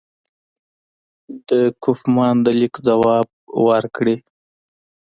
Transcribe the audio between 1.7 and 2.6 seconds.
کوفمان د